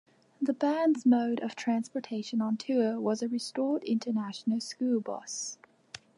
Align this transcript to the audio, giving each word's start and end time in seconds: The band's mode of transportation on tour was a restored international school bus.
The 0.41 0.53
band's 0.53 1.05
mode 1.05 1.41
of 1.43 1.55
transportation 1.55 2.41
on 2.41 2.57
tour 2.57 2.99
was 2.99 3.21
a 3.21 3.27
restored 3.27 3.83
international 3.83 4.59
school 4.59 4.99
bus. 4.99 5.59